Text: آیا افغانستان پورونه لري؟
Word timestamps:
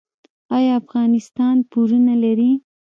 آیا 0.55 0.71
افغانستان 0.81 1.55
پورونه 1.71 2.13
لري؟ 2.23 2.51